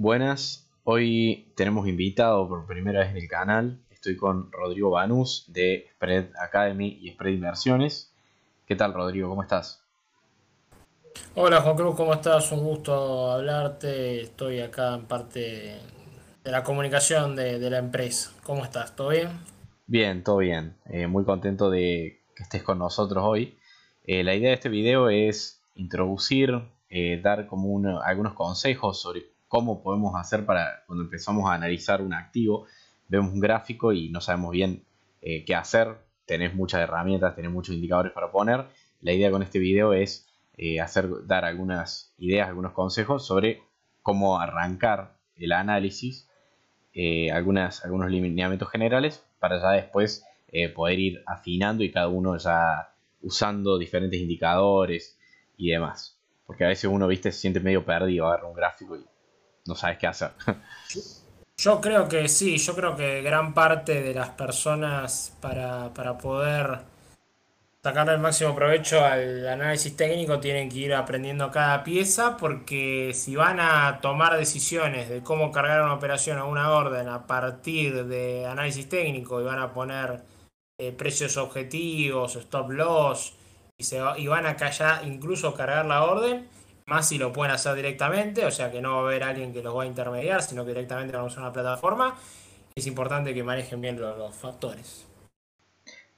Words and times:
Buenas, 0.00 0.70
hoy 0.84 1.50
tenemos 1.56 1.88
invitado 1.88 2.48
por 2.48 2.68
primera 2.68 3.00
vez 3.00 3.10
en 3.10 3.16
el 3.16 3.26
canal. 3.26 3.80
Estoy 3.90 4.16
con 4.16 4.52
Rodrigo 4.52 4.90
Banús 4.90 5.46
de 5.48 5.88
Spread 5.94 6.26
Academy 6.40 7.00
y 7.00 7.10
Spread 7.10 7.34
Inversiones. 7.34 8.14
¿Qué 8.64 8.76
tal, 8.76 8.94
Rodrigo? 8.94 9.28
¿Cómo 9.28 9.42
estás? 9.42 9.82
Hola 11.34 11.62
Juan 11.62 11.74
Cruz, 11.74 11.96
¿cómo 11.96 12.14
estás? 12.14 12.52
Un 12.52 12.60
gusto 12.60 13.32
hablarte. 13.32 14.20
Estoy 14.20 14.60
acá 14.60 14.94
en 14.94 15.06
parte 15.06 15.80
de 16.44 16.50
la 16.52 16.62
comunicación 16.62 17.34
de, 17.34 17.58
la 17.68 17.78
empresa. 17.78 18.30
¿Cómo 18.44 18.62
estás? 18.62 18.94
¿Todo 18.94 19.08
bien? 19.08 19.30
Bien, 19.88 20.22
todo 20.22 20.36
bien. 20.36 20.76
Eh, 20.84 21.08
muy 21.08 21.24
contento 21.24 21.70
de 21.70 22.20
que 22.36 22.44
estés 22.44 22.62
con 22.62 22.78
nosotros 22.78 23.24
hoy. 23.26 23.58
Eh, 24.04 24.22
la 24.22 24.36
idea 24.36 24.50
de 24.50 24.54
este 24.54 24.68
video 24.68 25.08
es 25.08 25.60
introducir, 25.74 26.52
eh, 26.88 27.20
dar 27.20 27.48
como 27.48 27.98
algunos 27.98 28.34
consejos 28.34 29.02
sobre 29.02 29.36
cómo 29.48 29.82
podemos 29.82 30.14
hacer 30.14 30.44
para 30.46 30.84
cuando 30.86 31.04
empezamos 31.04 31.50
a 31.50 31.54
analizar 31.54 32.02
un 32.02 32.12
activo, 32.14 32.66
vemos 33.08 33.32
un 33.32 33.40
gráfico 33.40 33.92
y 33.92 34.10
no 34.10 34.20
sabemos 34.20 34.52
bien 34.52 34.84
eh, 35.22 35.44
qué 35.44 35.54
hacer, 35.54 35.96
tenés 36.26 36.54
muchas 36.54 36.82
herramientas, 36.82 37.34
tenés 37.34 37.50
muchos 37.50 37.74
indicadores 37.74 38.12
para 38.12 38.30
poner. 38.30 38.66
La 39.00 39.12
idea 39.12 39.30
con 39.30 39.42
este 39.42 39.58
video 39.58 39.94
es 39.94 40.28
eh, 40.56 40.80
hacer, 40.80 41.08
dar 41.26 41.44
algunas 41.44 42.12
ideas, 42.18 42.48
algunos 42.48 42.72
consejos 42.72 43.26
sobre 43.26 43.62
cómo 44.02 44.38
arrancar 44.38 45.16
el 45.36 45.52
análisis, 45.52 46.28
eh, 46.92 47.30
algunos 47.30 48.10
lineamientos 48.10 48.70
generales 48.70 49.24
para 49.38 49.60
ya 49.60 49.70
después 49.70 50.24
poder 50.74 50.98
ir 50.98 51.22
afinando 51.26 51.84
y 51.84 51.92
cada 51.92 52.08
uno 52.08 52.38
ya 52.38 52.94
usando 53.20 53.76
diferentes 53.76 54.18
indicadores 54.18 55.18
y 55.58 55.70
demás. 55.70 56.18
Porque 56.46 56.64
a 56.64 56.68
veces 56.68 56.90
uno, 56.90 57.06
viste, 57.06 57.30
se 57.32 57.40
siente 57.40 57.60
medio 57.60 57.84
perdido, 57.84 58.26
agarra 58.26 58.48
un 58.48 58.54
gráfico 58.54 58.96
y 58.96 59.04
no 59.66 59.74
sabes 59.74 59.98
qué 59.98 60.06
hacer. 60.06 60.30
Yo 61.60 61.80
creo 61.80 62.08
que 62.08 62.28
sí, 62.28 62.56
yo 62.58 62.76
creo 62.76 62.94
que 62.94 63.20
gran 63.20 63.52
parte 63.52 64.00
de 64.00 64.14
las 64.14 64.30
personas 64.30 65.36
para, 65.40 65.92
poder 66.18 66.82
sacarle 67.82 68.12
el 68.12 68.20
máximo 68.20 68.54
provecho 68.54 69.04
al 69.04 69.48
análisis 69.48 69.96
técnico 69.96 70.38
tienen 70.38 70.68
que 70.68 70.78
ir 70.78 70.94
aprendiendo 70.94 71.50
cada 71.50 71.82
pieza 71.82 72.36
porque 72.36 73.10
si 73.12 73.34
van 73.34 73.58
a 73.58 73.98
tomar 74.00 74.36
decisiones 74.36 75.08
de 75.08 75.24
cómo 75.24 75.50
cargar 75.50 75.82
una 75.82 75.94
operación 75.94 76.38
o 76.38 76.48
una 76.48 76.70
orden 76.70 77.08
a 77.08 77.26
partir 77.26 78.04
de 78.06 78.46
análisis 78.46 78.88
técnico 78.88 79.40
y 79.40 79.44
van 79.44 79.58
a 79.58 79.72
poner 79.72 80.22
eh, 80.78 80.92
precios 80.92 81.36
objetivos, 81.38 82.36
stop 82.36 82.70
loss 82.70 83.34
y, 83.76 83.82
se, 83.82 84.00
y 84.18 84.28
van 84.28 84.46
a 84.46 84.54
callar, 84.54 85.04
incluso 85.04 85.54
cargar 85.54 85.86
la 85.86 86.04
orden, 86.04 86.48
más 86.88 87.08
si 87.08 87.18
lo 87.18 87.32
pueden 87.32 87.54
hacer 87.54 87.74
directamente, 87.76 88.44
o 88.44 88.50
sea 88.50 88.72
que 88.72 88.80
no 88.80 88.94
va 88.94 88.98
a 88.98 89.02
haber 89.02 89.22
alguien 89.22 89.52
que 89.52 89.62
los 89.62 89.76
va 89.76 89.82
a 89.82 89.86
intermediar, 89.86 90.42
sino 90.42 90.64
que 90.64 90.70
directamente 90.70 91.16
van 91.16 91.28
a 91.28 91.40
una 91.40 91.52
plataforma. 91.52 92.16
Es 92.74 92.86
importante 92.86 93.34
que 93.34 93.42
manejen 93.42 93.80
bien 93.80 94.00
los, 94.00 94.34
factores. 94.34 95.06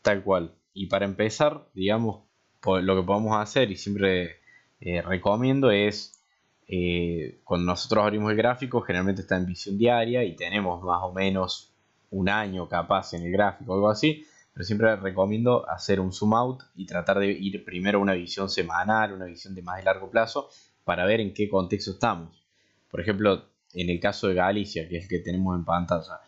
Tal 0.03 0.23
cual. 0.23 0.55
Y 0.73 0.87
para 0.87 1.05
empezar, 1.05 1.67
digamos, 1.75 2.23
lo 2.65 2.97
que 2.97 3.03
podemos 3.03 3.37
hacer 3.37 3.71
y 3.71 3.77
siempre 3.77 4.37
eh, 4.81 5.03
recomiendo 5.03 5.71
es 5.71 6.23
eh, 6.69 7.41
cuando 7.45 7.67
nosotros 7.67 8.05
abrimos 8.05 8.31
el 8.31 8.37
gráfico, 8.37 8.81
generalmente 8.83 9.23
está 9.23 9.37
en 9.37 9.47
visión 9.47 9.77
diaria 9.77 10.23
y 10.23 10.37
tenemos 10.37 10.83
más 10.83 11.03
o 11.03 11.13
menos 11.13 11.73
un 12.11 12.29
año 12.29 12.69
capaz 12.69 13.15
en 13.15 13.25
el 13.25 13.33
gráfico 13.33 13.73
o 13.73 13.75
algo 13.75 13.91
así 13.91 14.25
pero 14.61 14.67
siempre 14.67 14.95
recomiendo 14.97 15.67
hacer 15.71 16.01
un 16.01 16.13
zoom 16.13 16.35
out 16.35 16.65
y 16.77 16.85
tratar 16.85 17.19
de 17.19 17.33
ir 17.33 17.65
primero 17.65 17.99
a 17.99 18.03
una 18.03 18.13
visión 18.13 18.51
semanal, 18.51 19.15
una 19.15 19.25
visión 19.25 19.55
de 19.55 19.63
más 19.63 19.79
de 19.79 19.85
largo 19.85 20.11
plazo, 20.11 20.51
para 20.85 21.07
ver 21.07 21.23
en 21.23 21.33
qué 21.33 21.49
contexto 21.49 21.93
estamos. 21.93 22.45
Por 22.91 23.01
ejemplo, 23.01 23.43
en 23.73 23.89
el 23.89 23.99
caso 23.99 24.29
de 24.29 24.35
Galicia, 24.35 24.87
que 24.87 24.99
es 24.99 25.05
el 25.05 25.09
que 25.09 25.21
tenemos 25.21 25.57
en 25.57 25.65
pantalla, 25.65 26.21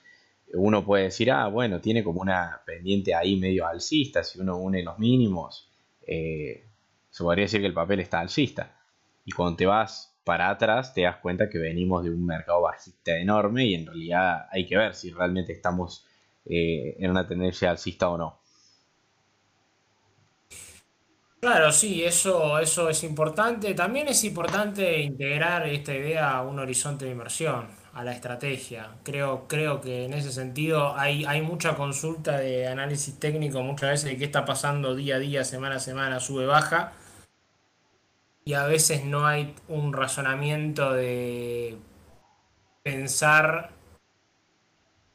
uno 0.55 0.83
puede 0.83 1.05
decir, 1.05 1.31
ah, 1.31 1.47
bueno, 1.49 1.83
tiene 1.83 2.03
como 2.03 2.23
una 2.23 2.63
pendiente 2.65 3.15
ahí 3.15 3.37
medio 3.37 3.67
alcista, 3.67 4.25
si 4.25 4.41
uno 4.41 4.57
une 4.57 4.83
los 4.83 4.99
mínimos, 4.99 5.71
eh, 6.07 6.65
se 7.11 7.23
podría 7.23 7.45
decir 7.45 7.61
que 7.61 7.67
el 7.67 7.75
papel 7.75 8.01
está 8.01 8.21
alcista. 8.21 8.79
Y 9.27 9.33
cuando 9.33 9.59
te 9.59 9.67
vas 9.67 10.17
para 10.25 10.49
atrás, 10.49 10.95
te 10.95 11.03
das 11.03 11.19
cuenta 11.19 11.51
que 11.51 11.59
venimos 11.59 12.03
de 12.03 12.09
un 12.09 12.25
mercado 12.25 12.63
bajista 12.63 13.15
enorme 13.15 13.67
y 13.67 13.75
en 13.75 13.85
realidad 13.85 14.47
hay 14.51 14.65
que 14.65 14.79
ver 14.79 14.95
si 14.95 15.11
realmente 15.11 15.53
estamos 15.53 16.07
eh, 16.45 16.97
en 16.99 17.11
una 17.11 17.27
tendencia 17.27 17.71
alcista 17.71 18.09
o 18.09 18.19
no. 18.19 18.43
Claro, 21.41 21.73
sí, 21.73 22.05
eso, 22.05 22.59
eso 22.61 22.89
es 22.89 23.03
importante. 23.03 23.75
También 23.75 24.07
es 24.09 24.23
importante 24.23 25.01
integrar 25.01 25.67
esta 25.69 25.93
idea 25.93 26.37
a 26.37 26.43
un 26.43 26.61
horizonte 26.61 27.05
de 27.05 27.11
inversión, 27.11 27.67
a 27.93 28.05
la 28.05 28.13
estrategia. 28.13 28.91
Creo, 29.03 29.49
creo 29.49 29.81
que 29.81 30.05
en 30.05 30.13
ese 30.15 30.31
sentido 30.31 30.95
hay, 30.97 31.25
hay 31.25 31.43
mucha 31.43 31.75
consulta 31.75 32.39
de 32.39 32.69
análisis 32.69 33.19
técnico 33.19 33.61
muchas 33.63 33.91
veces 33.91 34.11
de 34.11 34.19
qué 34.19 34.25
está 34.27 34.45
pasando 34.45 34.95
día 34.95 35.17
a 35.17 35.19
día, 35.19 35.45
semana 35.45 35.77
a 35.77 35.81
semana, 35.81 36.21
sube, 36.21 36.47
baja. 36.47 36.93
Y 38.45 38.55
a 38.55 38.67
veces 38.67 39.05
no 39.05 39.27
hay 39.27 39.55
un 39.69 39.93
razonamiento 39.93 40.93
de 40.93 41.77
pensar 42.85 43.71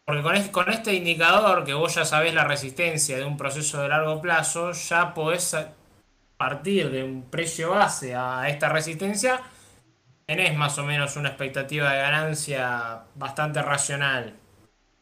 porque 0.07 0.51
con 0.51 0.72
este, 0.72 0.94
indicador, 0.94 1.66
que 1.66 1.73
vos 1.73 1.94
ya 1.95 2.06
sabés 2.06 2.34
la 2.34 2.45
resistencia 2.45 3.18
de 3.18 3.25
un 3.25 3.35
proceso 3.35 3.81
de 3.81 3.90
largo 3.90 4.22
plazo, 4.22 4.72
ya 4.72 5.13
podés 5.13 5.53
partir 6.38 6.90
de 6.91 7.03
un 7.03 7.29
precio 7.29 7.72
base 7.72 8.16
a 8.16 8.47
esta 8.47 8.69
resistencia, 8.69 9.41
tenés 10.25 10.57
más 10.57 10.78
o 10.78 10.85
menos 10.85 11.17
una 11.17 11.28
expectativa 11.28 11.91
de 11.91 12.00
ganancia 12.00 13.03
bastante 13.16 13.62
racional. 13.62 14.34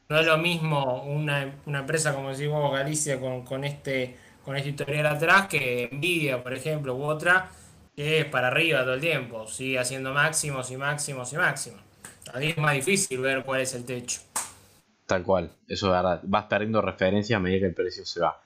No 0.09 0.19
es 0.19 0.25
lo 0.25 0.39
mismo 0.39 1.03
una, 1.03 1.53
empresa 1.67 2.15
como 2.15 2.31
decís 2.31 2.49
vos, 2.49 2.73
Galicia, 2.73 3.19
con, 3.19 3.63
este, 3.63 4.17
con 4.43 4.57
este 4.57 4.69
historial 4.69 5.05
atrás, 5.05 5.45
que 5.45 5.87
Nvidia, 5.91 6.41
por 6.41 6.55
ejemplo, 6.55 6.95
u 6.95 7.03
otra, 7.03 7.51
que 7.95 8.21
es 8.21 8.25
para 8.25 8.47
arriba 8.47 8.79
todo 8.81 8.95
el 8.95 9.01
tiempo, 9.01 9.45
sigue 9.47 9.77
haciendo 9.77 10.13
máximos 10.13 10.71
y 10.71 10.77
máximos 10.77 11.31
y 11.31 11.37
máximos. 11.37 11.81
Ahí 12.33 12.49
es 12.49 12.57
más 12.57 12.73
difícil 12.73 13.19
ver 13.19 13.43
cuál 13.43 13.61
es 13.61 13.75
el 13.75 13.85
techo. 13.85 14.21
Tal 15.05 15.23
cual, 15.23 15.51
eso 15.67 15.87
es 15.87 15.91
verdad. 15.91 16.21
Vas 16.23 16.45
perdiendo 16.45 16.81
referencia 16.81 17.37
a 17.37 17.39
medida 17.39 17.59
que 17.59 17.65
el 17.67 17.73
precio 17.75 18.05
se 18.05 18.21
va. 18.21 18.41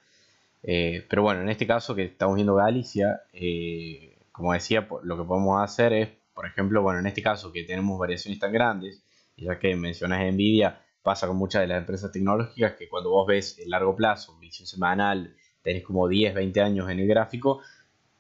Eh, 0.62 1.06
pero 1.10 1.22
bueno, 1.22 1.42
en 1.42 1.50
este 1.50 1.66
caso 1.66 1.96
que 1.96 2.04
estamos 2.04 2.36
viendo 2.36 2.56
Galicia, 2.56 3.22
eh, 3.32 4.18
como 4.32 4.54
decía, 4.54 4.88
lo 5.04 5.18
que 5.18 5.24
podemos 5.24 5.64
hacer 5.64 5.94
es, 5.94 6.10
por 6.34 6.46
ejemplo, 6.46 6.82
bueno, 6.82 7.00
en 7.00 7.08
este 7.08 7.22
caso 7.22 7.52
que 7.54 7.64
tenemos 7.64 7.98
variaciones 7.98 8.40
tan 8.40 8.52
grandes, 8.52 9.02
ya 9.38 9.58
que 9.58 9.74
mencionas 9.76 10.22
Nvidia, 10.34 10.82
pasa 11.02 11.28
con 11.28 11.38
muchas 11.38 11.62
de 11.62 11.68
las 11.68 11.78
empresas 11.78 12.12
tecnológicas 12.12 12.74
que 12.74 12.90
cuando 12.90 13.10
vos 13.12 13.26
ves 13.26 13.58
el 13.60 13.70
largo 13.70 13.96
plazo, 13.96 14.38
visión 14.38 14.68
semanal, 14.68 15.34
tenés 15.62 15.84
como 15.84 16.10
10, 16.10 16.34
20 16.34 16.62
años 16.62 16.90
en 16.90 17.00
el 17.00 17.08
gráfico, 17.08 17.62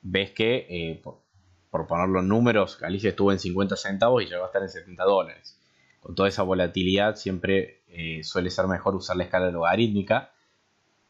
ves 0.01 0.31
que, 0.31 0.65
eh, 0.69 1.01
por, 1.03 1.87
poner 1.87 2.07
los 2.07 2.23
números, 2.23 2.79
Galicia 2.79 3.09
estuvo 3.09 3.33
en 3.33 3.39
50 3.39 3.75
centavos 3.75 4.23
y 4.23 4.27
ya 4.27 4.37
va 4.37 4.45
a 4.45 4.47
estar 4.47 4.61
en 4.61 4.69
70 4.69 5.03
dólares 5.03 5.58
con 5.99 6.15
toda 6.15 6.29
esa 6.29 6.43
volatilidad 6.43 7.15
siempre 7.15 7.81
eh, 7.89 8.23
suele 8.23 8.49
ser 8.49 8.67
mejor 8.67 8.95
usar 8.95 9.17
la 9.17 9.23
escala 9.23 9.51
logarítmica 9.51 10.31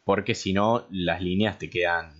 porque 0.03 0.33
si 0.33 0.53
no 0.53 0.85
las 0.89 1.21
líneas 1.21 1.59
te 1.59 1.69
quedan 1.69 2.13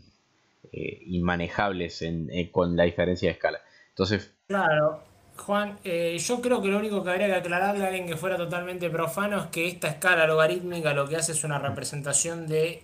eh, 0.72 1.02
inmanejables 1.08 2.02
eh, 2.02 2.50
con 2.52 2.76
la 2.76 2.84
diferencia 2.84 3.30
de 3.30 3.34
escala. 3.34 3.62
Entonces... 3.90 4.32
Claro, 4.48 5.04
Juan, 5.38 5.80
yo 5.84 6.42
creo 6.42 6.62
que 6.62 6.68
lo 6.68 6.78
único 6.78 7.04
que 7.04 7.10
habría 7.10 7.28
que 7.28 7.36
aclararle 7.36 7.86
a 7.86 7.88
alguien 7.88 8.06
que 8.06 8.18
fuera 8.18 8.38
totalmente 8.38 8.90
profano 8.90 9.40
es 9.40 9.46
que 9.48 9.68
esta 9.68 9.88
escala 9.88 10.28
logarítmica 10.28 10.94
lo 10.94 11.08
que 11.08 11.16
hace 11.16 11.32
es 11.32 11.44
una 11.44 11.58
representación 11.58 12.46
de 12.46 12.84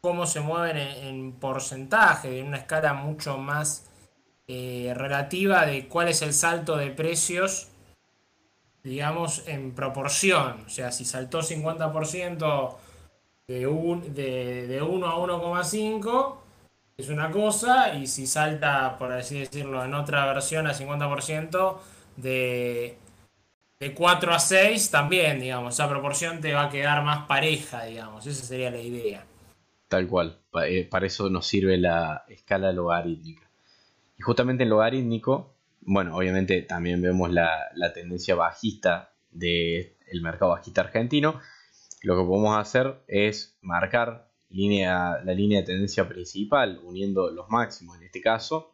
cómo 0.00 0.26
se 0.26 0.40
mueven 0.40 0.76
en, 0.76 1.32
porcentaje, 1.32 2.30
de 2.30 2.42
una 2.42 2.58
escala 2.58 2.92
mucho 2.92 3.38
más 3.38 3.90
relativa 4.46 5.64
de 5.64 5.88
cuál 5.88 6.08
es 6.08 6.20
el 6.20 6.34
salto 6.34 6.76
de 6.76 6.90
precios 6.90 7.73
digamos, 8.84 9.48
en 9.48 9.74
proporción. 9.74 10.64
O 10.66 10.68
sea, 10.68 10.92
si 10.92 11.04
saltó 11.04 11.40
50% 11.40 12.76
de, 13.48 13.66
un, 13.66 14.14
de, 14.14 14.66
de 14.68 14.82
1 14.82 15.06
a 15.06 15.16
1,5 15.16 16.36
es 16.96 17.08
una 17.08 17.30
cosa, 17.30 17.94
y 17.94 18.06
si 18.06 18.26
salta, 18.26 18.96
por 18.98 19.10
así 19.10 19.40
decirlo, 19.40 19.84
en 19.84 19.94
otra 19.94 20.26
versión 20.26 20.68
a 20.68 20.74
50% 20.74 21.76
de, 22.16 22.96
de 23.80 23.94
4 23.94 24.32
a 24.32 24.38
6 24.38 24.90
también, 24.90 25.40
digamos, 25.40 25.74
esa 25.74 25.88
proporción 25.88 26.40
te 26.40 26.52
va 26.52 26.64
a 26.64 26.70
quedar 26.70 27.02
más 27.02 27.26
pareja, 27.26 27.84
digamos, 27.84 28.26
esa 28.26 28.44
sería 28.44 28.70
la 28.70 28.80
idea. 28.80 29.26
Tal 29.88 30.06
cual, 30.06 30.38
eh, 30.66 30.86
para 30.88 31.06
eso 31.06 31.28
nos 31.30 31.46
sirve 31.46 31.78
la 31.78 32.24
escala 32.28 32.72
logarítmica. 32.72 33.50
Y 34.16 34.22
justamente 34.22 34.62
en 34.62 34.70
logarítmico 34.70 35.53
bueno, 35.86 36.16
obviamente 36.16 36.62
también 36.62 37.00
vemos 37.02 37.30
la, 37.30 37.70
tendencia 37.94 38.34
bajista 38.34 39.12
del 39.30 40.20
mercado 40.22 40.52
bajista 40.52 40.82
argentino. 40.82 41.40
Lo 42.02 42.16
que 42.16 42.26
podemos 42.26 42.58
hacer 42.58 43.02
es 43.06 43.56
marcar 43.62 44.30
línea, 44.50 45.20
la 45.24 45.34
línea 45.34 45.60
de 45.60 45.66
tendencia 45.66 46.08
principal, 46.08 46.80
uniendo 46.82 47.30
los 47.30 47.48
máximos 47.48 47.98
en 47.98 48.04
este 48.04 48.20
caso, 48.20 48.72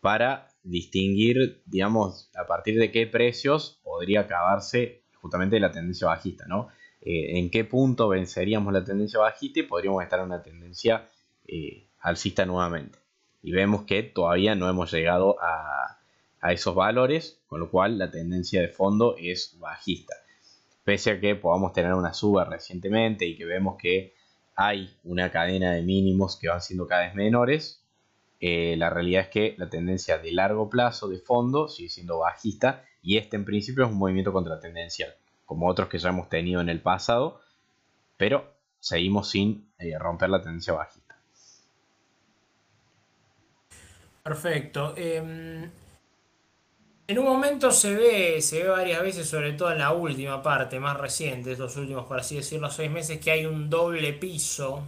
para 0.00 0.48
distinguir, 0.62 1.62
digamos, 1.66 2.30
a 2.34 2.46
partir 2.46 2.78
de 2.78 2.90
qué 2.90 3.06
precios 3.06 3.80
podría 3.82 4.20
acabarse 4.20 5.02
justamente 5.14 5.58
la 5.60 5.70
tendencia 5.70 6.08
bajista, 6.08 6.46
¿no? 6.46 6.68
Eh, 7.00 7.38
¿En 7.38 7.50
qué 7.50 7.64
punto 7.64 8.08
venceríamos 8.08 8.72
la 8.72 8.84
tendencia 8.84 9.20
bajista 9.20 9.60
y 9.60 9.64
podríamos 9.64 10.02
estar 10.02 10.20
en 10.20 10.26
una 10.26 10.42
tendencia 10.42 11.08
eh, 11.46 11.88
alcista 12.00 12.46
nuevamente? 12.46 12.98
Y 13.42 13.52
vemos 13.52 13.82
que 13.82 14.02
todavía 14.02 14.54
no 14.54 14.70
hemos 14.70 14.90
llegado 14.90 15.36
a, 15.40 15.93
a 16.44 16.52
esos 16.52 16.74
valores, 16.74 17.40
con 17.46 17.58
lo 17.58 17.70
cual 17.70 17.96
la 17.96 18.10
tendencia 18.10 18.60
de 18.60 18.68
fondo 18.68 19.16
es 19.18 19.58
bajista. 19.58 20.14
Pese 20.84 21.12
a 21.12 21.18
que 21.18 21.36
podamos 21.36 21.72
tener 21.72 21.94
una 21.94 22.12
suba 22.12 22.44
recientemente 22.44 23.24
y 23.24 23.34
que 23.34 23.46
vemos 23.46 23.78
que 23.78 24.12
hay 24.54 24.94
una 25.04 25.32
cadena 25.32 25.72
de 25.72 25.80
mínimos 25.80 26.36
que 26.38 26.48
van 26.48 26.60
siendo 26.60 26.86
cada 26.86 27.06
vez 27.06 27.14
menores, 27.14 27.82
eh, 28.40 28.76
la 28.76 28.90
realidad 28.90 29.22
es 29.22 29.28
que 29.28 29.54
la 29.56 29.70
tendencia 29.70 30.18
de 30.18 30.32
largo 30.32 30.68
plazo 30.68 31.08
de 31.08 31.18
fondo 31.18 31.66
sigue 31.66 31.88
siendo 31.88 32.18
bajista 32.18 32.84
y 33.00 33.16
este 33.16 33.36
en 33.36 33.46
principio 33.46 33.86
es 33.86 33.90
un 33.90 33.96
movimiento 33.96 34.34
contratendencial, 34.34 35.14
como 35.46 35.66
otros 35.66 35.88
que 35.88 35.98
ya 35.98 36.10
hemos 36.10 36.28
tenido 36.28 36.60
en 36.60 36.68
el 36.68 36.82
pasado, 36.82 37.40
pero 38.18 38.52
seguimos 38.80 39.30
sin 39.30 39.70
eh, 39.78 39.98
romper 39.98 40.28
la 40.28 40.42
tendencia 40.42 40.74
bajista. 40.74 41.16
Perfecto. 44.22 44.92
Em, 44.94 45.70
en 47.06 47.18
un 47.18 47.24
momento 47.26 47.70
se 47.70 47.94
ve, 47.94 48.40
se 48.40 48.62
ve 48.62 48.68
varias 48.68 49.02
veces, 49.02 49.28
sobre 49.28 49.52
todo 49.52 49.70
en 49.72 49.78
la 49.78 49.92
última 49.92 50.42
parte, 50.42 50.80
más 50.80 50.96
reciente, 50.96 51.52
estos 51.52 51.76
últimos, 51.76 52.06
por 52.06 52.18
así 52.18 52.36
decirlo, 52.36 52.70
seis 52.70 52.90
meses, 52.90 53.18
que 53.18 53.30
hay 53.30 53.44
un 53.44 53.68
doble 53.68 54.14
piso. 54.14 54.82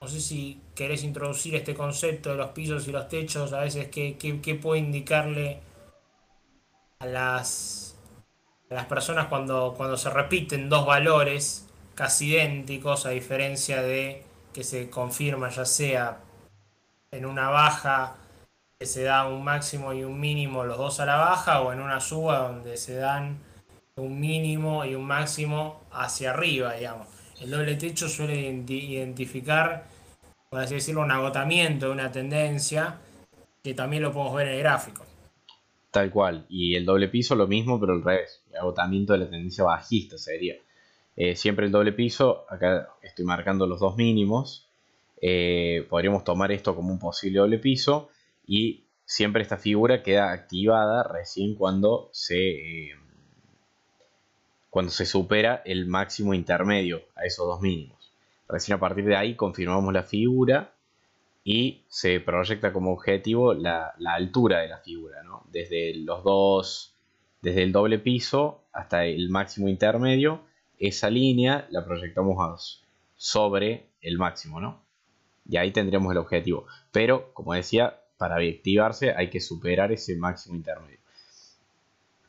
No 0.00 0.08
sé 0.08 0.20
si 0.20 0.60
querés 0.74 1.02
introducir 1.04 1.54
este 1.54 1.74
concepto 1.74 2.30
de 2.30 2.36
los 2.36 2.50
pisos 2.50 2.86
y 2.86 2.92
los 2.92 3.08
techos, 3.08 3.54
a 3.54 3.60
veces 3.60 3.88
qué, 3.88 4.58
puede 4.60 4.80
indicarle 4.80 5.60
a 6.98 7.06
las, 7.06 7.96
a 8.70 8.74
las 8.74 8.84
personas 8.84 9.28
cuando, 9.28 9.72
cuando 9.74 9.96
se 9.96 10.10
repiten 10.10 10.68
dos 10.68 10.84
valores 10.84 11.66
casi 11.94 12.34
idénticos, 12.34 13.06
a 13.06 13.10
diferencia 13.10 13.80
de 13.80 14.22
que 14.52 14.64
se 14.64 14.90
confirma 14.90 15.48
ya 15.48 15.64
sea 15.64 16.20
en 17.10 17.24
una 17.24 17.48
baja 17.48 18.16
se 18.80 19.04
da 19.04 19.26
un 19.28 19.44
máximo 19.44 19.92
y 19.92 20.04
un 20.04 20.18
mínimo 20.18 20.64
los 20.64 20.78
dos 20.78 21.00
a 21.00 21.06
la 21.06 21.16
baja 21.16 21.60
o 21.62 21.72
en 21.72 21.80
una 21.80 22.00
suba 22.00 22.48
donde 22.48 22.76
se 22.76 22.96
dan 22.96 23.38
un 23.96 24.18
mínimo 24.18 24.84
y 24.84 24.94
un 24.94 25.04
máximo 25.04 25.82
hacia 25.92 26.30
arriba, 26.30 26.74
digamos. 26.74 27.08
El 27.40 27.50
doble 27.50 27.76
techo 27.76 28.08
suele 28.08 28.40
identificar, 28.40 29.84
por 30.50 30.60
así 30.60 30.74
decirlo, 30.74 31.02
un 31.02 31.10
agotamiento 31.10 31.86
de 31.86 31.92
una 31.92 32.10
tendencia 32.10 32.98
que 33.62 33.74
también 33.74 34.02
lo 34.02 34.12
podemos 34.12 34.34
ver 34.34 34.48
en 34.48 34.54
el 34.54 34.60
gráfico. 34.60 35.04
Tal 35.90 36.10
cual. 36.10 36.44
Y 36.48 36.74
el 36.74 36.84
doble 36.84 37.08
piso 37.08 37.34
lo 37.36 37.46
mismo, 37.46 37.78
pero 37.78 37.92
al 37.92 38.02
revés. 38.02 38.42
El 38.50 38.58
agotamiento 38.58 39.12
de 39.12 39.20
la 39.20 39.30
tendencia 39.30 39.64
bajista 39.64 40.18
sería. 40.18 40.56
Eh, 41.16 41.36
siempre 41.36 41.66
el 41.66 41.72
doble 41.72 41.92
piso, 41.92 42.44
acá 42.50 42.88
estoy 43.02 43.24
marcando 43.24 43.66
los 43.66 43.78
dos 43.78 43.96
mínimos. 43.96 44.68
Eh, 45.20 45.86
podríamos 45.88 46.24
tomar 46.24 46.50
esto 46.50 46.74
como 46.74 46.92
un 46.92 46.98
posible 46.98 47.38
doble 47.38 47.58
piso 47.58 48.10
y 48.46 48.84
siempre 49.04 49.42
esta 49.42 49.56
figura 49.56 50.02
queda 50.02 50.32
activada 50.32 51.02
recién 51.02 51.54
cuando 51.54 52.08
se, 52.12 52.88
eh, 52.88 52.96
cuando 54.70 54.90
se 54.90 55.06
supera 55.06 55.62
el 55.64 55.86
máximo 55.86 56.34
intermedio 56.34 57.02
a 57.14 57.24
esos 57.24 57.46
dos 57.46 57.60
mínimos. 57.60 58.12
Recién 58.48 58.76
a 58.76 58.80
partir 58.80 59.04
de 59.04 59.16
ahí 59.16 59.36
confirmamos 59.36 59.92
la 59.92 60.02
figura 60.02 60.74
y 61.44 61.82
se 61.88 62.20
proyecta 62.20 62.72
como 62.72 62.92
objetivo 62.92 63.54
la, 63.54 63.94
altura 64.06 64.60
de 64.60 64.68
la 64.68 64.78
figura, 64.78 65.22
desde 65.50 65.94
los 65.96 66.24
dos, 66.24 66.94
desde 67.42 67.62
el 67.62 67.72
doble 67.72 67.98
piso 67.98 68.62
hasta 68.72 69.04
el 69.04 69.28
máximo 69.28 69.68
intermedio, 69.68 70.40
esa 70.78 71.10
línea 71.10 71.66
la 71.70 71.84
proyectamos 71.84 72.82
sobre 73.16 73.86
el 74.00 74.18
máximo, 74.18 74.60
¿no? 74.60 74.82
Y 75.48 75.58
ahí 75.58 75.70
tendríamos 75.70 76.10
el 76.12 76.18
objetivo. 76.18 76.66
Pero, 76.90 77.32
como 77.34 77.52
decía, 77.52 78.00
para 78.16 78.36
activarse 78.36 79.12
hay 79.14 79.30
que 79.30 79.40
superar 79.40 79.92
ese 79.92 80.16
máximo 80.16 80.56
intermedio. 80.56 80.98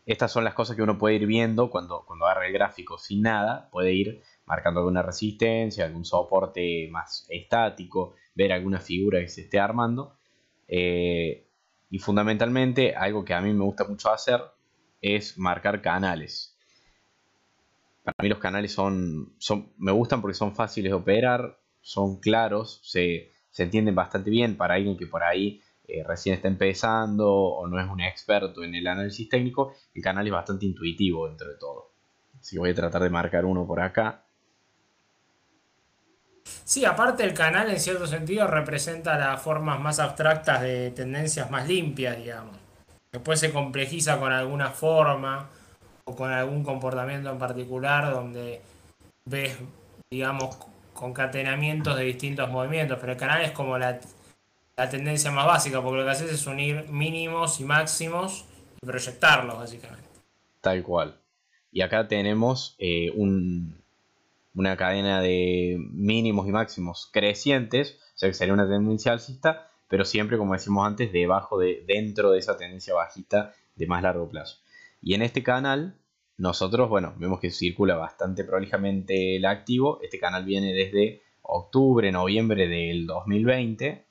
Estas 0.06 0.32
son 0.32 0.44
las 0.44 0.54
cosas 0.54 0.76
que 0.76 0.84
uno 0.84 0.98
puede 0.98 1.16
ir 1.16 1.26
viendo 1.26 1.70
cuando, 1.72 2.04
cuando 2.06 2.26
agarra 2.26 2.48
el 2.48 2.54
gráfico 2.54 2.98
sin 2.98 3.24
nada, 3.24 3.70
puede 3.72 3.94
ir 3.94 4.22
marcando 4.46 4.80
alguna 4.82 5.02
resistencia, 5.02 5.86
algún 5.86 6.06
soporte 6.06 6.88
más 6.92 7.26
estático, 7.30 8.14
ver 8.36 8.54
alguna 8.54 8.80
figura 8.80 9.20
que 9.20 9.28
se 9.28 9.42
esté 9.42 9.60
armando. 9.60 10.16
Eh, 10.68 11.48
y 11.90 12.00
fundamentalmente 12.00 12.96
algo 12.96 13.26
que 13.26 13.34
a 13.34 13.42
mí 13.42 13.52
me 13.54 13.64
gusta 13.64 13.86
mucho 13.86 14.12
hacer 14.12 14.42
es 15.02 15.38
marcar 15.38 15.82
canales. 15.82 16.56
Para 18.04 18.18
mí 18.22 18.30
los 18.30 18.40
canales 18.40 18.72
son, 18.72 19.34
son 19.40 19.74
me 19.78 19.92
gustan 19.92 20.22
porque 20.22 20.36
son 20.36 20.54
fáciles 20.54 20.92
de 20.92 20.96
operar, 20.96 21.58
son 21.82 22.20
claros, 22.20 22.80
se, 22.84 23.32
se 23.50 23.64
entienden 23.64 23.96
bastante 23.96 24.30
bien 24.30 24.56
para 24.56 24.76
alguien 24.76 24.98
que 24.98 25.08
por 25.08 25.24
ahí 25.24 25.62
eh, 25.88 26.04
recién 26.04 26.36
está 26.36 26.48
empezando 26.48 27.32
o 27.32 27.68
no 27.68 27.80
es 27.80 27.90
un 27.90 28.02
experto 28.02 28.64
en 28.64 28.76
el 28.76 28.88
análisis 28.88 29.30
técnico, 29.30 29.74
el 29.94 30.02
canal 30.02 30.26
es 30.26 30.34
bastante 30.34 30.66
intuitivo 30.66 31.28
dentro 31.28 31.50
de 31.50 31.58
todo. 31.58 31.92
Así 32.40 32.56
que 32.56 32.60
voy 32.60 32.72
a 32.72 32.76
tratar 32.76 33.02
de 33.04 33.10
marcar 33.10 33.46
uno 33.46 33.66
por 33.66 33.80
acá. 33.80 34.26
Sí, 36.64 36.86
aparte 36.86 37.24
el 37.24 37.34
canal 37.34 37.70
en 37.70 37.80
cierto 37.80 38.08
sentido 38.08 38.48
representa 38.48 39.18
las 39.18 39.42
formas 39.42 39.80
más 39.80 40.00
abstractas 40.00 40.62
de 40.62 40.92
tendencias 40.92 41.50
más 41.50 41.68
limpias, 41.68 42.18
digamos. 42.18 42.58
Después 43.12 43.40
se 43.40 43.52
complejiza 43.52 44.20
con 44.20 44.32
alguna 44.32 44.70
forma 44.72 45.50
o 46.06 46.16
con 46.16 46.32
algún 46.32 46.64
comportamiento 46.64 47.32
en 47.32 47.38
particular 47.38 48.12
donde 48.12 48.62
ves, 49.26 49.58
digamos, 50.12 50.58
concatenamientos 50.94 51.98
de 51.98 52.04
distintos 52.04 52.50
movimientos, 52.50 52.98
pero 53.00 53.14
el 53.14 53.18
canal 53.18 53.42
es 53.42 53.52
como 53.52 53.78
la, 53.78 54.00
la 54.78 54.90
tendencia 54.90 55.32
más 55.32 55.46
básica, 55.46 55.82
porque 55.82 56.00
lo 56.00 56.04
que 56.04 56.12
haces 56.12 56.32
es 56.32 56.46
unir 56.48 56.90
mínimos 56.90 57.60
y 57.60 57.64
máximos 57.64 58.46
y 58.82 58.86
proyectarlos, 58.86 59.58
básicamente. 59.58 60.10
Tal 60.62 60.84
cual. 60.84 61.18
Y 61.72 61.82
acá 61.82 62.08
tenemos 62.08 62.76
eh, 62.80 63.12
una 63.16 64.78
cadena 64.78 65.22
de 65.22 65.78
mínimos 65.92 66.48
y 66.48 66.52
máximos 66.52 67.10
crecientes, 67.12 68.00
o 68.16 68.18
sea 68.18 68.30
que 68.30 68.34
sería 68.34 68.54
una 68.54 68.68
tendencia 68.68 69.14
alcista, 69.14 69.70
pero 69.88 70.04
siempre, 70.04 70.38
como 70.38 70.54
decimos 70.54 70.86
antes, 70.86 71.12
debajo 71.14 71.60
de, 71.60 71.84
dentro 71.88 72.32
de 72.32 72.40
esa 72.40 72.58
tendencia 72.58 72.94
bajista 72.94 73.54
de 73.76 73.88
más 73.88 74.04
largo 74.04 74.28
plazo. 74.30 74.58
Y 75.02 75.14
en 75.14 75.22
este 75.22 75.44
canal, 75.44 75.98
nosotros, 76.38 76.90
bueno, 76.90 77.14
vemos 77.18 77.40
que 77.40 77.52
circula 77.52 77.96
bastante 77.96 78.44
prolijamente 78.44 79.38
el 79.38 79.46
activo. 79.46 80.00
Este 80.02 80.20
canal 80.20 80.44
viene 80.44 80.74
desde 80.74 81.22
octubre, 81.44 82.12
noviembre 82.12 82.68
del 82.68 83.06
2020 83.06 84.06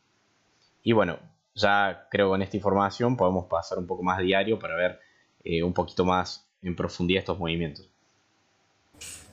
y 0.85 0.93
bueno, 0.93 1.19
ya 1.55 2.07
creo 2.11 2.27
que 2.27 2.31
con 2.31 2.43
esta 2.43 2.57
información 2.57 3.17
podemos 3.17 3.47
pasar 3.47 3.79
un 3.79 3.87
poco 3.87 4.03
más 4.03 4.19
diario 4.19 4.59
para 4.59 4.77
ver 4.77 5.01
eh, 5.43 5.63
un 5.63 5.73
poquito 5.73 6.05
más 6.05 6.47
en 6.63 6.77
profundidad 6.77 7.21
estos 7.21 7.39
movimientos. 7.39 7.89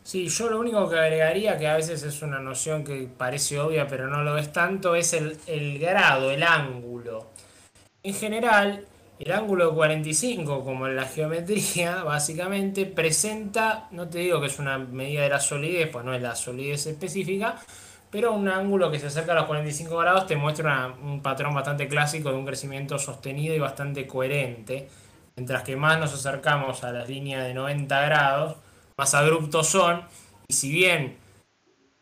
Sí, 0.02 0.28
yo 0.28 0.50
lo 0.50 0.60
único 0.60 0.90
que 0.90 0.98
agregaría, 0.98 1.58
que 1.58 1.68
a 1.68 1.76
veces 1.76 2.04
es 2.04 2.22
una 2.22 2.40
noción 2.40 2.84
que 2.84 3.08
parece 3.18 3.60
obvia 3.60 3.88
pero 3.88 4.08
no 4.08 4.24
lo 4.24 4.38
es 4.38 4.52
tanto, 4.52 4.96
es 4.96 5.14
el, 5.14 5.38
el 5.46 5.78
grado, 5.78 6.32
el 6.32 6.42
ángulo. 6.42 7.28
En 8.02 8.14
general, 8.14 8.86
el 9.20 9.32
ángulo 9.32 9.70
de 9.70 9.76
45, 9.76 10.64
como 10.64 10.88
en 10.88 10.96
la 10.96 11.06
geometría, 11.06 12.04
básicamente 12.06 12.86
presenta, 12.86 13.88
no 13.92 14.08
te 14.10 14.20
digo 14.20 14.40
que 14.40 14.48
es 14.48 14.58
una 14.58 14.78
medida 14.80 15.24
de 15.24 15.30
la 15.30 15.40
solidez, 15.40 15.90
pues 15.92 16.06
no 16.06 16.14
es 16.14 16.22
la 16.22 16.36
solidez 16.36 16.88
específica, 16.88 17.62
pero 18.12 18.34
un 18.34 18.50
ángulo 18.50 18.92
que 18.92 19.00
se 19.00 19.08
acerca 19.08 19.32
a 19.32 19.36
los 19.36 19.46
45 19.46 19.98
grados 19.98 20.28
te 20.28 20.36
muestra 20.36 20.94
un 21.02 21.22
patrón 21.22 21.56
bastante 21.56 21.88
clásico 21.88 22.30
de 22.30 22.36
un 22.36 22.46
crecimiento 22.46 23.00
sostenido 23.00 23.56
y 23.56 23.60
bastante 23.60 24.06
coherente. 24.06 24.90
Mientras 25.38 25.64
que 25.64 25.78
más 25.78 25.98
nos 25.98 26.14
acercamos 26.14 26.84
a 26.84 26.92
las 26.92 27.08
líneas 27.08 27.46
de 27.46 27.54
90 27.54 28.02
grados, 28.02 28.58
más 28.98 29.14
abruptos 29.14 29.68
son. 29.68 30.02
Y 30.50 30.54
si 30.54 30.72
bien 30.72 31.18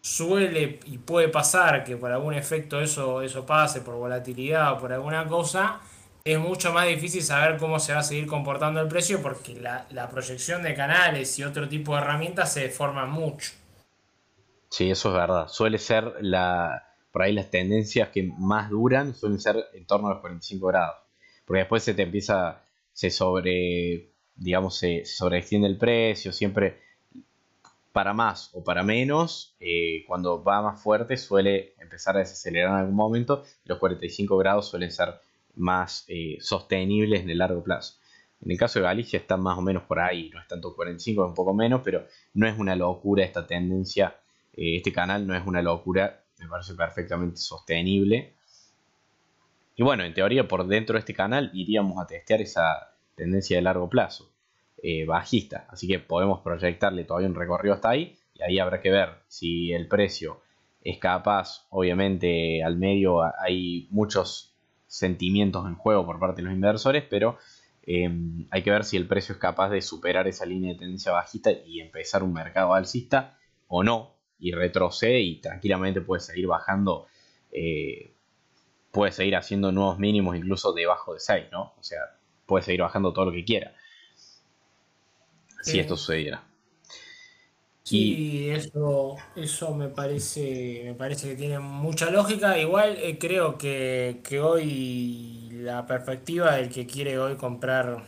suele 0.02 0.80
y 0.86 0.98
puede 0.98 1.28
pasar 1.30 1.84
que 1.84 1.96
por 1.96 2.12
algún 2.12 2.34
efecto 2.34 2.82
eso, 2.82 3.22
eso 3.22 3.46
pase, 3.46 3.82
por 3.82 3.96
volatilidad 3.96 4.74
o 4.74 4.80
por 4.80 4.92
alguna 4.92 5.28
cosa, 5.28 5.80
es 6.24 6.40
mucho 6.40 6.74
más 6.74 6.88
difícil 6.88 7.22
saber 7.22 7.58
cómo 7.58 7.80
se 7.80 7.94
va 7.94 8.00
a 8.00 8.04
seguir 8.04 8.26
comportando 8.26 8.82
el 8.82 8.88
precio 8.88 9.22
porque 9.22 9.54
la, 9.60 9.86
la 9.92 10.10
proyección 10.10 10.64
de 10.64 10.74
canales 10.74 11.38
y 11.38 11.44
otro 11.44 11.70
tipo 11.70 11.94
de 11.94 12.02
herramientas 12.02 12.52
se 12.52 12.62
deforman 12.62 13.12
mucho. 13.12 13.59
Sí, 14.70 14.90
eso 14.92 15.10
es 15.10 15.16
verdad. 15.16 15.48
Suele 15.48 15.78
ser 15.78 16.14
la. 16.22 16.86
Por 17.12 17.24
ahí 17.24 17.34
las 17.34 17.50
tendencias 17.50 18.10
que 18.10 18.24
más 18.38 18.70
duran 18.70 19.16
suelen 19.16 19.40
ser 19.40 19.66
en 19.74 19.86
torno 19.86 20.08
a 20.08 20.12
los 20.12 20.22
45 20.22 20.68
grados. 20.68 20.96
Porque 21.46 21.60
después 21.60 21.84
se 21.84 21.94
te 21.94 22.04
empieza. 22.04 22.64
Se 22.94 23.10
sobre. 23.10 24.12
Digamos, 24.36 24.78
se, 24.78 25.06
sobreextiende 25.06 25.68
el 25.68 25.78
precio. 25.78 26.32
Siempre. 26.32 26.80
Para 27.92 28.14
más 28.14 28.52
o 28.54 28.64
para 28.64 28.84
menos. 28.84 29.56
Eh, 29.60 30.04
cuando 30.08 30.44
va 30.44 30.62
más 30.62 30.82
fuerte 30.82 31.18
suele 31.18 31.74
empezar 31.80 32.16
a 32.16 32.20
desacelerar 32.20 32.72
en 32.72 32.78
algún 32.78 32.96
momento. 32.96 33.44
Los 33.66 33.80
45 33.80 34.38
grados 34.38 34.70
suelen 34.70 34.92
ser 34.92 35.16
más 35.56 36.06
eh, 36.08 36.38
sostenibles 36.40 37.22
en 37.22 37.30
el 37.30 37.40
largo 37.40 37.64
plazo. 37.64 37.96
En 38.42 38.52
el 38.52 38.58
caso 38.58 38.80
de 38.80 38.84
Galicia 38.84 39.20
está 39.20 39.36
más 39.38 39.58
o 39.58 39.62
menos 39.62 39.84
por 39.84 40.00
ahí, 40.00 40.30
no 40.30 40.40
es 40.40 40.48
tanto 40.48 40.74
45, 40.74 41.24
es 41.24 41.30
un 41.30 41.36
poco 41.36 41.54
menos, 41.54 41.82
pero 41.84 42.06
no 42.34 42.48
es 42.48 42.58
una 42.58 42.76
locura 42.76 43.24
esta 43.24 43.46
tendencia. 43.46 44.16
Eh, 44.60 44.76
este 44.76 44.92
canal 44.92 45.26
no 45.26 45.34
es 45.34 45.48
una 45.48 45.62
locura, 45.62 46.22
me 46.38 46.48
parece 46.48 46.74
perfectamente 46.74 47.38
sostenible. 47.38 48.34
Y 49.78 49.84
bueno, 49.84 50.04
en 50.04 50.14
teoría 50.14 50.50
por 50.50 50.68
dentro 50.68 50.96
de 50.96 51.00
este 51.00 51.14
canal 51.14 51.50
iríamos 51.54 51.98
a 51.98 52.06
testear 52.06 52.42
esa 52.42 52.92
tendencia 53.16 53.56
de 53.56 53.62
largo 53.62 53.90
plazo, 53.90 54.30
eh, 54.84 55.06
bajista. 55.06 55.66
Así 55.70 55.88
que 55.88 56.00
podemos 56.00 56.42
proyectarle 56.42 57.06
todavía 57.06 57.30
un 57.30 57.36
recorrido 57.36 57.74
hasta 57.74 57.90
ahí 57.90 58.18
y 58.34 58.44
ahí 58.44 58.60
habrá 58.60 58.82
que 58.82 58.92
ver 58.92 59.10
si 59.30 59.72
el 59.72 59.88
precio 59.88 60.42
es 60.84 60.98
capaz, 60.98 61.66
obviamente 61.70 62.62
al 62.62 62.76
medio 62.76 63.22
hay 63.42 63.88
muchos 63.92 64.54
sentimientos 64.88 65.68
en 65.68 65.76
juego 65.76 66.06
por 66.06 66.20
parte 66.20 66.42
de 66.42 66.48
los 66.48 66.54
inversores, 66.54 67.06
pero 67.10 67.38
em, 67.84 68.46
hay 68.52 68.62
que 68.62 68.72
ver 68.72 68.84
si 68.84 68.98
el 68.98 69.08
precio 69.08 69.34
es 69.34 69.40
capaz 69.40 69.70
de 69.70 69.82
superar 69.82 70.28
esa 70.28 70.46
línea 70.46 70.74
de 70.74 70.80
tendencia 70.80 71.14
bajista 71.14 71.52
y 71.52 71.80
empezar 71.80 72.24
un 72.24 72.34
mercado 72.34 72.74
alcista 72.74 73.38
o 73.68 73.84
no, 73.84 74.19
y 74.40 74.52
retrocede 74.52 75.20
y 75.20 75.42
tranquilamente 75.42 76.02
puede 76.02 76.22
seguir 76.22 76.48
bajando, 76.48 77.08
eh, 77.52 78.12
puede 78.92 79.12
seguir 79.12 79.36
haciendo 79.36 79.72
nuevos 79.72 80.00
mínimos 80.00 80.36
incluso 80.36 80.74
debajo 80.74 81.14
de 81.14 81.20
6, 81.20 81.46
¿no? 81.52 81.74
O 81.80 81.84
sea, 81.84 82.00
puede 82.46 82.64
seguir 82.64 82.82
bajando 82.82 83.14
todo 83.14 83.26
lo 83.26 83.32
que 83.32 83.44
quiera. 83.44 83.74
Si 85.62 85.80
esto 85.80 85.98
sucediera. 85.98 86.44
Sí, 87.84 88.50
eso, 88.52 89.18
eso 89.36 89.74
me 89.74 89.90
parece, 89.90 90.84
me 90.86 90.94
parece 90.94 91.30
que 91.30 91.36
tiene 91.36 91.60
mucha 91.60 92.12
lógica. 92.12 92.58
Igual 92.58 92.98
eh, 92.98 93.18
creo 93.18 93.58
que, 93.58 94.22
que 94.24 94.40
hoy 94.40 95.50
la 95.52 95.86
perspectiva 95.86 96.56
del 96.56 96.70
que 96.70 96.86
quiere 96.86 97.18
hoy 97.18 97.36
comprar 97.36 98.04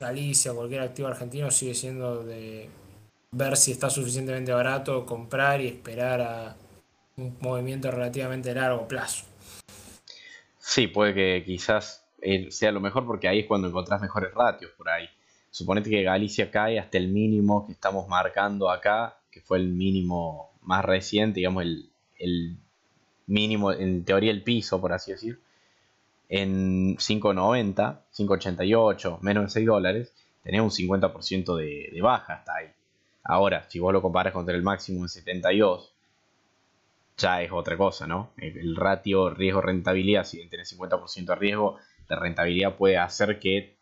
Galicia 0.00 0.52
o 0.52 0.56
cualquier 0.56 0.80
activo 0.80 1.08
argentino 1.08 1.50
sigue 1.50 1.74
siendo 1.74 2.24
de 2.24 2.68
ver 3.32 3.56
si 3.56 3.72
está 3.72 3.88
suficientemente 3.88 4.52
barato, 4.52 5.06
comprar 5.06 5.60
y 5.60 5.68
esperar 5.68 6.20
a 6.20 6.56
un 7.16 7.36
movimiento 7.40 7.90
relativamente 7.90 8.54
largo 8.54 8.86
plazo. 8.86 9.24
Sí, 10.58 10.86
puede 10.86 11.14
que 11.14 11.42
quizás 11.44 12.04
eh, 12.20 12.50
sea 12.50 12.72
lo 12.72 12.80
mejor 12.80 13.06
porque 13.06 13.28
ahí 13.28 13.40
es 13.40 13.46
cuando 13.46 13.68
encontrás 13.68 14.00
mejores 14.00 14.32
ratios 14.34 14.70
por 14.76 14.88
ahí. 14.88 15.08
Suponete 15.50 15.90
que 15.90 16.02
Galicia 16.02 16.50
cae 16.50 16.78
hasta 16.78 16.98
el 16.98 17.08
mínimo 17.08 17.66
que 17.66 17.72
estamos 17.72 18.06
marcando 18.08 18.70
acá, 18.70 19.18
que 19.30 19.40
fue 19.40 19.58
el 19.58 19.68
mínimo 19.68 20.52
más 20.62 20.84
reciente, 20.84 21.40
digamos 21.40 21.64
el, 21.64 22.58
mínimo, 23.26 23.72
en 23.72 24.04
teoría 24.04 24.30
el 24.30 24.42
piso, 24.42 24.80
por 24.80 24.92
así 24.92 25.12
decir, 25.12 25.40
en 26.28 26.96
5.90, 26.96 28.00
5.88, 28.14 29.20
menos 29.20 29.44
de 29.44 29.50
6 29.50 29.66
dólares, 29.66 30.14
tenés 30.42 30.60
un 30.60 30.70
50% 30.70 31.56
de, 31.56 31.90
de 31.92 32.02
baja 32.02 32.34
hasta 32.34 32.54
ahí. 32.54 32.68
Ahora, 33.24 33.64
si 33.68 33.78
vos 33.78 33.92
lo 33.92 34.02
comparas 34.02 34.32
contra 34.32 34.54
el 34.54 34.62
máximo 34.62 35.02
de 35.02 35.08
72, 35.08 35.92
ya 37.16 37.42
es 37.42 37.52
otra 37.52 37.76
cosa, 37.76 38.06
¿no? 38.06 38.30
El, 38.36 38.74
ratio 38.76 39.30
riesgo-rentabilidad, 39.30 40.24
si 40.24 40.44
tenés 40.48 40.76
50% 40.76 41.26
de 41.26 41.34
riesgo, 41.36 41.78
la 42.08 42.16
rentabilidad 42.16 42.76
puede 42.76 42.98
hacer 42.98 43.38
que 43.38 43.76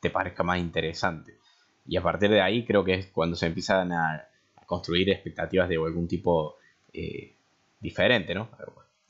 te 0.00 0.10
parezca 0.10 0.42
más 0.42 0.58
interesante. 0.58 1.38
Y 1.86 1.96
a 1.96 2.02
partir 2.02 2.30
de 2.30 2.42
ahí 2.42 2.64
creo 2.64 2.84
que 2.84 2.94
es 2.94 3.06
cuando 3.06 3.36
se 3.36 3.46
empiezan 3.46 3.92
a, 3.92 4.28
construir 4.66 5.10
expectativas 5.10 5.68
de 5.68 5.76
algún 5.76 6.08
tipo 6.08 6.56
eh, 6.94 7.34
diferente, 7.78 8.34
¿no? 8.34 8.48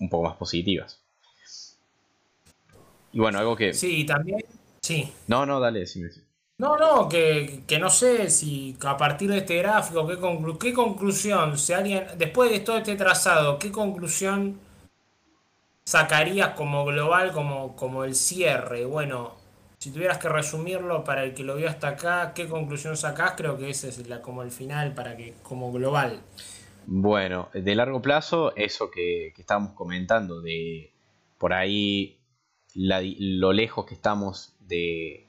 Un 0.01 0.09
poco 0.09 0.25
más 0.25 0.37
positivas. 0.37 1.01
Y 3.13 3.21
bueno, 3.21 3.39
algo 3.39 3.55
que... 3.55 3.73
Sí, 3.73 4.05
también... 4.05 4.41
Sí. 4.81 5.13
No, 5.29 5.47
no, 5.47 5.61
dale, 5.61 5.81
decime. 5.81 6.09
No, 6.63 6.77
no, 6.77 7.09
que, 7.09 7.65
no 7.81 7.91
sé 7.91 8.31
si 8.31 8.77
a 8.85 8.97
partir 8.97 9.29
de 9.29 9.39
este 9.39 9.57
gráfico, 9.57 10.07
qué, 10.07 10.17
qué 10.61 10.73
conclusión, 10.73 11.59
si 11.59 11.73
alguien, 11.73 12.07
después 12.17 12.53
de 12.53 12.61
todo 12.61 12.79
este 12.79 12.95
trazado, 12.95 13.59
qué 13.59 13.73
conclusión 13.73 14.61
sacarías 15.85 16.51
como 16.51 16.85
global, 16.85 17.33
como, 17.33 17.75
como 17.75 18.05
el 18.05 18.15
cierre. 18.15 18.85
Bueno, 18.85 19.35
si 19.79 19.91
tuvieras 19.91 20.19
que 20.19 20.29
resumirlo 20.29 21.03
para 21.03 21.25
el 21.25 21.35
que 21.35 21.43
lo 21.43 21.57
vio 21.57 21.69
hasta 21.69 21.89
acá, 21.89 22.33
¿qué 22.33 22.47
conclusión 22.47 22.97
sacás? 22.97 23.33
Creo 23.37 23.59
que 23.59 23.71
ese 23.71 23.89
es 23.89 24.07
la, 24.07 24.23
como 24.23 24.45
el 24.45 24.53
final 24.53 24.95
para 24.95 25.17
que, 25.17 25.35
como 25.43 25.73
global. 25.73 26.21
Bueno, 26.87 27.49
de 27.53 27.75
largo 27.75 28.01
plazo, 28.01 28.55
eso 28.55 28.89
que, 28.89 29.33
que 29.35 29.43
estábamos 29.43 29.73
comentando, 29.73 30.41
de 30.41 30.93
por 31.39 31.55
ahí 31.55 32.21
lo 32.77 33.53
lejos 33.53 33.85
que 33.85 33.95
estamos 33.95 34.55
de, 34.61 35.27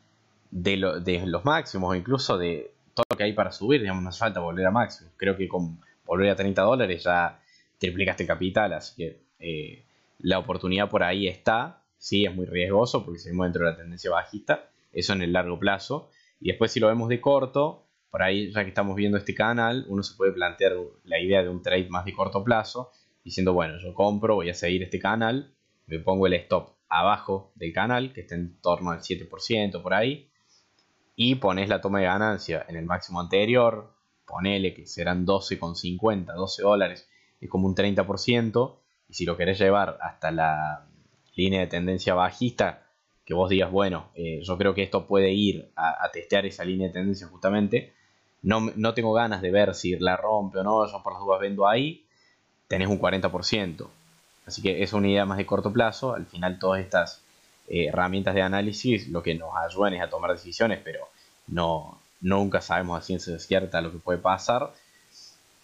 de, 0.54 1.24
los 1.26 1.46
máximos, 1.46 1.92
o 1.92 1.96
incluso 1.96 2.38
de 2.38 2.74
todo 2.94 3.06
lo 3.10 3.18
que 3.18 3.24
hay 3.24 3.34
para 3.34 3.52
subir, 3.52 3.82
digamos, 3.82 4.04
no 4.04 4.10
hace 4.10 4.20
falta 4.20 4.40
volver 4.40 4.66
a 4.68 4.72
máximos. 4.72 5.14
Creo 5.18 5.36
que 5.36 5.48
con 5.48 5.80
volver 6.06 6.30
a 6.30 6.36
30 6.36 6.62
dólares 6.62 7.04
ya 7.04 7.40
triplicaste 7.80 8.26
capital, 8.26 8.74
así 8.74 8.96
que 8.96 9.20
eh, 9.40 9.84
la 10.20 10.40
oportunidad 10.40 10.90
por 10.90 11.04
ahí 11.04 11.28
está 11.28 11.82
sí 11.98 12.26
es 12.26 12.36
muy 12.36 12.46
riesgoso 12.46 13.06
porque 13.06 13.20
seguimos 13.20 13.46
dentro 13.46 13.66
de 13.66 13.72
la 13.72 13.78
tendencia 13.78 14.12
bajista, 14.12 14.70
eso 14.92 15.14
en 15.14 15.22
el 15.22 15.34
largo 15.34 15.58
plazo. 15.58 16.10
Y 16.40 16.50
después 16.50 16.72
si 16.72 16.80
lo 16.80 16.88
vemos 16.88 17.10
de 17.10 17.22
corto, 17.22 17.88
por 18.12 18.22
ahí 18.22 18.52
ya 18.52 18.64
que 18.64 18.70
estamos 18.70 18.96
viendo 18.96 19.18
este 19.18 19.34
canal, 19.34 19.86
uno 19.88 20.04
se 20.04 20.16
puede 20.16 20.34
plantear 20.34 20.74
la 21.06 21.20
idea 21.20 21.42
de 21.42 21.50
un 21.50 21.62
trade 21.62 21.88
más 21.90 22.06
de 22.06 22.14
corto 22.14 22.44
plazo, 22.44 22.92
diciendo, 23.24 23.54
bueno, 23.54 23.80
yo 23.80 23.94
compro, 23.94 24.36
voy 24.36 24.50
a 24.50 24.54
seguir 24.54 24.84
este 24.84 25.00
canal, 25.00 25.54
me 25.88 25.98
pongo 26.00 26.28
el 26.28 26.34
stop 26.34 26.76
abajo 26.90 27.54
del 27.56 27.74
canal, 27.74 28.14
que 28.14 28.22
está 28.22 28.36
en 28.36 28.60
torno 28.62 28.92
al 28.92 29.00
7% 29.00 29.82
por 29.82 29.94
ahí, 29.94 30.30
y 31.16 31.36
pones 31.36 31.70
la 31.70 31.82
toma 31.82 32.00
de 32.00 32.06
ganancia 32.06 32.66
en 32.68 32.76
el 32.76 32.86
máximo 32.86 33.20
anterior, 33.20 33.94
ponele 34.26 34.74
que 34.74 34.86
serán 34.86 35.26
12,50, 35.26 36.34
12 36.34 36.62
dólares, 36.62 37.10
es 37.40 37.50
como 37.50 37.68
un 37.68 37.76
30%, 37.76 38.76
y 39.10 39.14
si 39.14 39.26
lo 39.26 39.38
querés 39.38 39.60
llevar 39.60 39.98
hasta 40.02 40.32
la 40.32 40.88
línea 41.36 41.60
de 41.60 41.68
tendencia 41.68 42.14
bajista, 42.14 42.84
que 43.26 43.34
vos 43.34 43.50
digas, 43.50 43.72
bueno, 43.72 44.10
eh, 44.16 44.42
yo 44.44 44.58
creo 44.58 44.74
que 44.74 44.84
esto 44.84 45.06
puede 45.08 45.32
ir 45.32 45.72
a, 45.76 46.10
testear 46.12 46.46
esa 46.46 46.66
línea 46.66 46.88
de 46.88 46.94
tendencia 46.94 47.28
justamente, 47.28 47.94
no, 48.42 48.72
no, 48.76 48.94
tengo 48.94 49.14
ganas 49.14 49.42
de 49.42 49.52
ver 49.52 49.74
si 49.74 49.98
la 49.98 50.18
rompe 50.18 50.60
o 50.60 50.64
no, 50.64 50.86
yo 50.86 51.02
por 51.02 51.14
las 51.14 51.22
dudas 51.22 51.40
vendo 51.40 51.68
ahí, 51.68 52.06
tenés 52.68 52.90
un 52.90 53.00
40%. 53.00 53.88
Así 54.46 54.62
que 54.62 54.84
es 54.84 54.92
una 54.92 55.08
idea 55.08 55.26
más 55.26 55.38
de 55.38 55.46
corto 55.46 55.72
plazo, 55.72 56.14
al 56.14 56.26
final 56.26 56.60
todas 56.60 56.82
estas 56.82 57.23
eh, 57.68 57.88
herramientas 57.88 58.36
de 58.36 58.42
análisis 58.42 59.08
lo 59.08 59.24
que 59.24 59.36
nos 59.36 59.52
ayudan 59.56 59.94
es 59.94 60.02
a 60.02 60.10
tomar 60.10 60.32
decisiones, 60.32 60.80
pero 60.84 61.08
no, 61.48 62.00
nunca 62.22 62.62
sabemos 62.62 62.98
a 62.98 63.02
ciencia 63.02 63.38
cierta 63.40 63.82
lo 63.82 63.92
que 63.92 64.00
puede 64.00 64.20
pasar. 64.20 64.74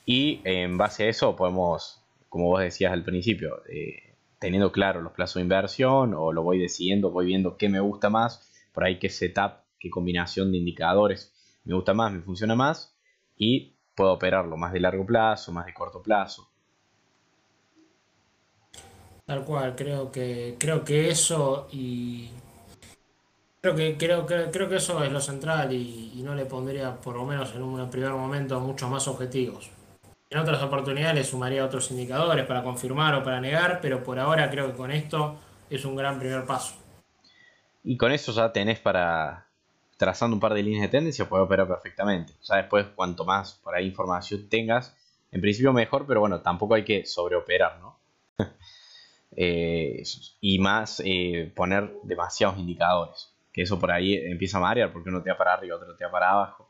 Y 0.06 0.42
en 0.44 0.78
base 0.78 1.04
a 1.04 1.10
eso 1.10 1.36
podemos, 1.36 2.02
como 2.30 2.46
vos 2.46 2.62
decías 2.62 2.92
al 2.94 3.04
principio, 3.04 3.62
eh, 3.70 4.14
teniendo 4.40 4.72
claro 4.72 5.02
los 5.02 5.14
plazos 5.14 5.36
de 5.36 5.42
inversión 5.42 6.14
o 6.16 6.32
lo 6.32 6.44
voy 6.44 6.60
decidiendo, 6.60 7.12
voy 7.12 7.28
viendo 7.28 7.58
qué 7.58 7.70
me 7.70 7.80
gusta 7.80 8.10
más, 8.10 8.50
por 8.74 8.86
ahí 8.86 8.98
qué 8.98 9.10
setup, 9.10 9.54
qué 9.80 9.90
combinación 9.90 10.52
de 10.52 10.58
indicadores 10.58 11.34
me 11.66 11.76
gusta 11.76 11.94
más, 11.94 12.12
me 12.12 12.22
funciona 12.22 12.56
más 12.56 12.96
y 13.38 13.74
puedo 13.96 14.14
operarlo 14.14 14.58
más 14.58 14.74
de 14.74 14.80
largo 14.80 15.06
plazo, 15.06 15.52
más 15.52 15.66
de 15.66 15.74
corto 15.74 16.02
plazo. 16.02 16.50
Tal 19.30 19.46
cual, 19.46 19.76
creo 19.76 20.12
que 20.12 20.56
creo 20.58 20.84
que 20.84 21.08
eso 21.12 21.68
y 21.72 22.32
creo 23.62 23.76
que 23.76 23.96
creo, 23.96 24.26
creo, 24.26 24.68
que 24.68 24.78
eso 24.78 25.04
es 25.04 25.12
lo 25.12 25.22
central 25.22 25.72
y, 25.72 26.14
y 26.16 26.24
no 26.24 26.34
le 26.34 26.46
pondría 26.46 27.00
por 27.00 27.16
lo 27.16 27.26
menos 27.26 27.54
en 27.54 27.62
un 27.62 27.88
primer 27.92 28.10
momento 28.10 28.60
muchos 28.60 28.90
más 28.90 29.08
objetivos. 29.08 29.70
En 30.32 30.40
otras 30.40 30.64
oportunidades 30.64 31.14
le 31.14 31.24
sumaría 31.24 31.64
otros 31.64 31.92
indicadores 31.92 32.44
para 32.48 32.64
confirmar 32.64 33.14
o 33.14 33.24
para 33.24 33.40
negar, 33.40 33.82
pero 33.84 34.04
por 34.04 34.18
ahora 34.18 34.50
creo 34.50 34.66
que 34.72 34.74
con 34.74 34.90
esto 34.90 35.38
es 35.70 35.86
un 35.86 35.96
gran 35.96 36.18
primer 36.18 36.44
paso. 36.46 36.74
Y 37.84 37.98
con 37.98 38.12
eso 38.12 38.32
ya 38.32 38.52
tenés 38.52 38.80
para, 38.80 39.46
trazando 39.98 40.38
un 40.38 40.40
par 40.40 40.56
de 40.56 40.64
líneas 40.64 40.82
de 40.82 40.88
tendencia, 40.88 41.30
puede 41.30 41.44
operar 41.44 41.68
perfectamente. 41.68 42.34
Ya 42.42 42.56
después, 42.56 42.88
cuanto 42.96 43.26
más 43.26 43.54
por 43.64 43.76
ahí 43.76 43.86
información 43.86 44.50
tengas, 44.50 44.98
en 45.32 45.40
principio 45.40 45.72
mejor, 45.72 46.08
pero 46.08 46.20
bueno, 46.20 46.42
tampoco 46.42 46.74
hay 46.74 46.84
que 46.84 47.06
sobreoperar, 47.06 47.80
¿no? 47.80 48.00
Eh, 49.36 50.04
y 50.42 50.60
más 50.60 51.02
eh, 51.06 51.52
poner 51.56 51.94
demasiados 52.04 52.58
indicadores, 52.58 53.32
que 53.54 53.62
eso 53.62 53.80
por 53.80 53.92
ahí 53.92 54.16
empieza 54.16 54.58
a 54.58 54.62
marear, 54.62 54.92
porque 54.92 55.10
uno 55.10 55.22
te 55.22 55.30
va 55.30 55.38
para 55.38 55.54
arriba, 55.54 55.76
otro 55.76 55.96
te 55.96 56.06
va 56.06 56.12
para 56.12 56.32
abajo, 56.32 56.70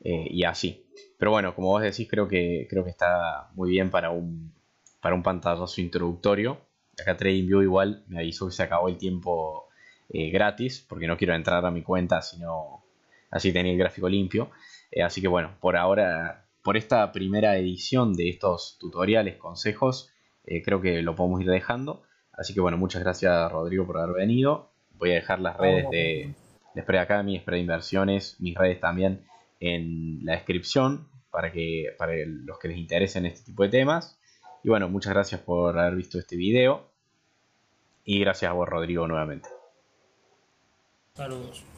eh, 0.00 0.26
y 0.30 0.44
así. 0.44 0.86
Pero 1.18 1.30
bueno, 1.30 1.54
como 1.54 1.68
vos 1.68 1.82
decís, 1.82 2.08
creo 2.10 2.28
que, 2.28 2.66
creo 2.68 2.84
que 2.84 2.90
está 2.90 3.50
muy 3.54 3.70
bien 3.70 3.90
para 3.90 4.10
un, 4.10 4.52
para 5.00 5.14
un 5.14 5.22
pantallazo 5.22 5.80
introductorio. 5.80 6.58
Acá 7.00 7.16
TradingView 7.16 7.62
igual 7.62 8.04
me 8.08 8.18
avisó 8.18 8.46
que 8.46 8.52
se 8.52 8.62
acabó 8.62 8.88
el 8.88 8.98
tiempo 8.98 9.68
gratis, 10.08 10.84
porque 10.88 11.06
no 11.06 11.16
quiero 11.16 11.34
entrar 11.34 11.64
a 11.64 11.70
mi 11.70 11.82
cuenta, 11.82 12.22
sino 12.22 12.84
así 13.30 13.52
tenía 13.52 13.72
el 13.72 13.78
gráfico 13.78 14.08
limpio. 14.08 14.50
Así 15.04 15.20
que 15.20 15.28
bueno, 15.28 15.56
por 15.60 15.76
ahora, 15.76 16.46
por 16.62 16.76
esta 16.76 17.10
primera 17.10 17.56
edición 17.56 18.12
de 18.14 18.28
estos 18.28 18.76
tutoriales, 18.78 19.36
consejos, 19.38 20.13
eh, 20.46 20.62
creo 20.62 20.80
que 20.80 21.02
lo 21.02 21.14
podemos 21.14 21.40
ir 21.40 21.50
dejando. 21.50 22.02
Así 22.32 22.54
que 22.54 22.60
bueno, 22.60 22.76
muchas 22.76 23.02
gracias 23.02 23.50
Rodrigo 23.50 23.86
por 23.86 23.98
haber 23.98 24.14
venido. 24.16 24.70
Voy 24.98 25.10
a 25.10 25.14
dejar 25.14 25.40
las 25.40 25.56
redes 25.56 25.88
de, 25.90 26.34
de 26.74 26.82
Spread 26.82 27.02
Academy, 27.02 27.38
Spread 27.38 27.60
Inversiones, 27.60 28.36
mis 28.40 28.54
redes 28.56 28.80
también 28.80 29.24
en 29.60 30.24
la 30.24 30.32
descripción 30.32 31.08
para, 31.30 31.50
que, 31.50 31.94
para 31.98 32.12
los 32.26 32.58
que 32.58 32.68
les 32.68 32.78
interesen 32.78 33.26
este 33.26 33.46
tipo 33.46 33.62
de 33.62 33.70
temas. 33.70 34.18
Y 34.62 34.68
bueno, 34.68 34.88
muchas 34.88 35.12
gracias 35.12 35.40
por 35.40 35.78
haber 35.78 35.96
visto 35.96 36.18
este 36.18 36.36
video. 36.36 36.88
Y 38.04 38.20
gracias 38.20 38.50
a 38.50 38.54
vos, 38.54 38.68
Rodrigo, 38.68 39.08
nuevamente. 39.08 39.48
Saludos. 41.14 41.73